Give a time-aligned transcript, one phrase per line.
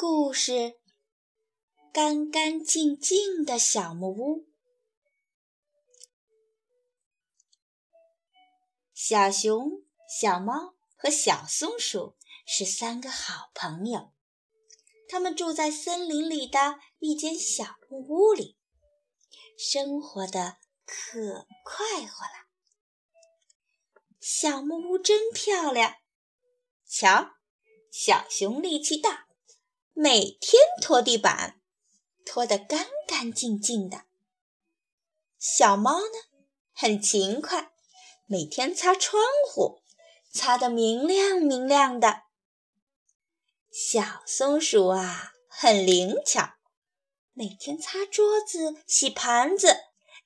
[0.00, 0.78] 故事：
[1.92, 4.46] 干干净净的小木屋。
[8.94, 12.16] 小熊、小猫和小松鼠
[12.46, 14.12] 是三个好朋友，
[15.08, 18.56] 他们住在森林里的一间小木屋里，
[19.58, 22.46] 生活的可快活了。
[24.20, 25.96] 小木屋真漂亮，
[26.86, 27.32] 瞧，
[27.90, 29.26] 小熊力气大，
[30.00, 31.60] 每天拖地板，
[32.24, 34.04] 拖得干干净净的。
[35.40, 37.72] 小猫呢，很勤快，
[38.24, 39.20] 每天擦窗
[39.50, 39.82] 户，
[40.32, 42.22] 擦得明亮明亮的。
[43.72, 46.52] 小松鼠啊，很灵巧，
[47.32, 49.78] 每天擦桌子、洗盘子，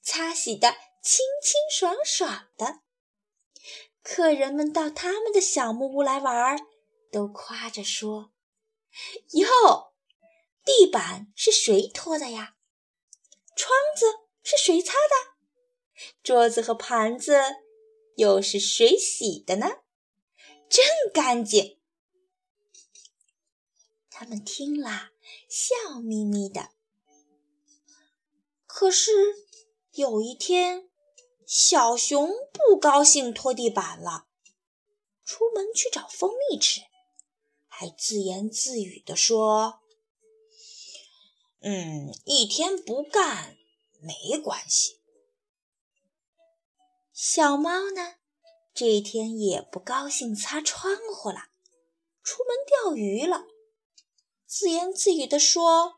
[0.00, 2.82] 擦洗的清清爽爽的。
[4.04, 6.56] 客人们到他们的小木屋来玩，
[7.10, 8.30] 都夸着说
[9.32, 9.92] ：“哟，
[10.64, 12.56] 地板是谁拖的呀？
[13.54, 15.36] 窗子是谁擦的？
[16.22, 17.40] 桌子和盘子
[18.16, 19.66] 又是谁洗的呢？
[20.68, 21.78] 真干净！”
[24.10, 25.10] 他们听了，
[25.48, 26.70] 笑眯眯的。
[28.66, 29.10] 可是
[29.92, 30.90] 有一天，
[31.46, 34.26] 小熊不高兴拖地板了，
[35.24, 36.82] 出门去找蜂蜜吃，
[37.78, 39.80] 还自言自语地说
[41.60, 43.58] ：“嗯，一天不干
[44.00, 45.02] 没关系。”
[47.12, 48.14] 小猫呢，
[48.72, 51.50] 这一天也不高兴擦窗户了，
[52.22, 53.44] 出门钓鱼了，
[54.46, 55.96] 自言自语地说：“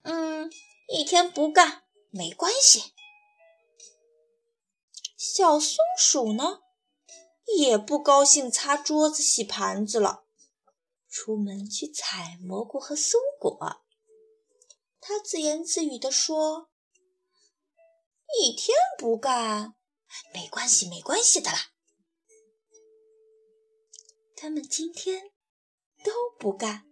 [0.00, 0.50] 嗯，
[0.88, 2.94] 一天不干没关系。”
[5.14, 6.62] 小松鼠呢，
[7.58, 10.24] 也不高兴擦桌子、洗盘子了，
[11.10, 13.84] 出门去采蘑菇和松果。
[15.00, 16.70] 他自言自语地说
[18.40, 19.74] ：“一天不干，
[20.32, 21.72] 没关系，没关系的啦。”
[24.36, 25.32] 他们今天
[26.04, 26.86] 都不干，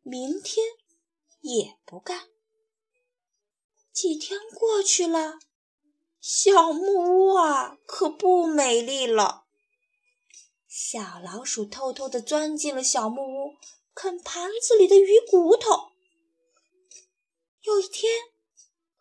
[0.00, 0.66] 明天
[1.40, 2.28] 也不干。
[3.92, 5.38] 几天过去了。
[6.20, 9.41] 小木屋啊，可不美丽了。
[10.74, 13.56] 小老鼠偷偷地钻进了小木屋，
[13.92, 15.92] 啃盘子里的鱼骨头。
[17.60, 18.10] 有一天，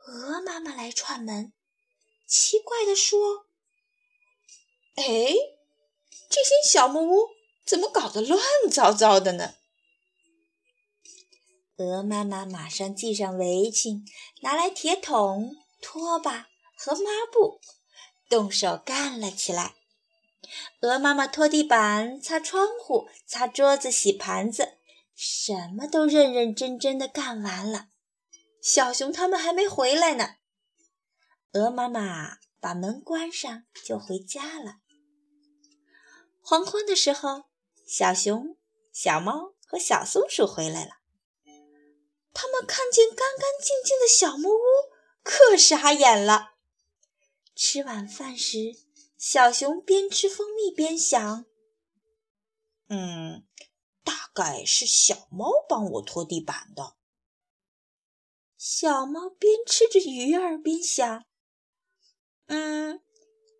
[0.05, 1.53] 鹅妈妈来串门，
[2.27, 3.45] 奇怪地说
[4.99, 5.33] ：“哎，
[6.29, 7.29] 这间小木屋
[7.65, 9.55] 怎么搞得乱糟糟的呢？”
[11.79, 14.05] 鹅妈妈马上系上围裙，
[14.41, 16.49] 拿来铁桶、拖把。
[16.75, 17.61] 和抹布，
[18.27, 19.75] 动手干了起来。
[20.81, 24.78] 鹅妈妈拖地板、擦窗户、擦桌子、洗盘子，
[25.16, 27.88] 什么都认认真真的干完了。
[28.61, 30.35] 小熊他们还没回来呢。
[31.53, 34.75] 鹅妈妈把门关上就回家了。
[36.41, 37.45] 黄昏的时候，
[37.88, 38.57] 小熊、
[38.91, 40.91] 小猫和小松鼠回来了。
[42.34, 44.61] 他们看见干干净净的小木屋，
[45.23, 46.53] 可傻眼了。
[47.56, 48.73] 吃晚饭时，
[49.23, 51.45] 小熊边吃蜂蜜边想
[52.89, 53.47] ：“嗯，
[54.03, 56.95] 大概是小猫帮我拖地板的。”
[58.57, 61.25] 小猫边吃着鱼儿边想
[62.49, 63.03] ：“嗯，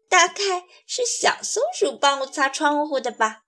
[0.10, 3.46] 大概是小松鼠帮我擦窗户的吧。”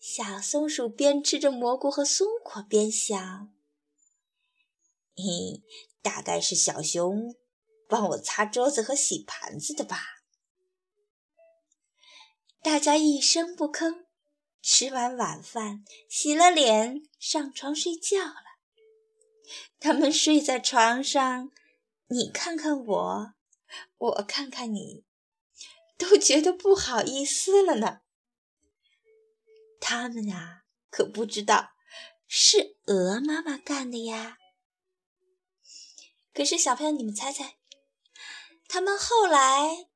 [0.00, 3.54] 小松鼠边吃着蘑菇和松果边想
[5.14, 5.62] ：“嘿，
[6.00, 7.36] 大概是小熊。”
[7.92, 10.22] 帮我擦桌子和洗盘子的吧。
[12.62, 14.06] 大家一声不吭，
[14.62, 18.44] 吃完晚饭，洗了脸，上床睡觉了。
[19.78, 21.52] 他们睡在床上，
[22.06, 23.34] 你看看我，
[23.98, 25.04] 我看看你，
[25.98, 28.00] 都觉得不好意思了呢。
[29.78, 31.72] 他们啊，可不知道
[32.26, 34.38] 是鹅妈妈干的呀。
[36.32, 37.58] 可是，小朋友，你们猜猜？
[38.72, 39.86] 他们后来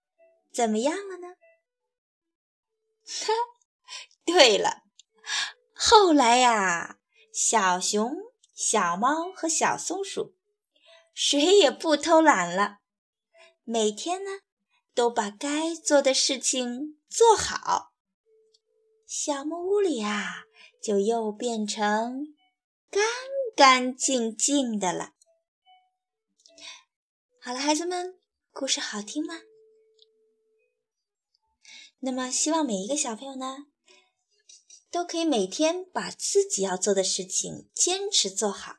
[0.53, 1.29] 怎么样了呢？
[3.07, 3.33] 哈，
[4.27, 4.83] 对了，
[5.73, 6.99] 后来呀，
[7.33, 8.15] 小熊、
[8.55, 10.37] 小猫和小松鼠
[11.15, 12.81] 谁也不偷懒了，
[13.65, 14.41] 每天呢
[14.93, 17.95] 都把该做的事情做好，
[19.07, 20.45] 小木屋里啊
[20.83, 22.37] 就又变成
[22.91, 23.03] 干
[23.57, 25.13] 干净净的了。
[27.41, 28.21] 好了，孩子们。
[28.59, 29.35] 故事好听吗？
[31.99, 33.67] 那么，希望每一个小朋友呢，
[34.91, 38.77] 都可以每天把自己要做的事情坚持做好。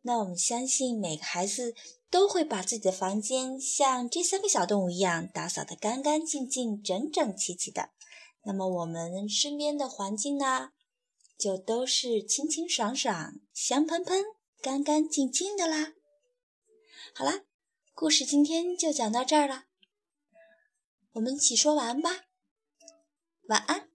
[0.00, 1.74] 那我们相信每个孩子
[2.08, 7.90] 都会把自己的房间像这三个小动物一样打扫得干干净净、整整齐齐的。
[8.44, 10.70] 那么我们身边的环境呢，
[11.36, 14.24] 就都是清清爽爽、香喷喷、
[14.62, 15.92] 干干净净的啦。
[17.14, 17.42] 好啦，
[17.94, 19.66] 故事今天就讲到这儿了，
[21.12, 22.24] 我们一起说完吧。
[23.48, 23.91] 晚安。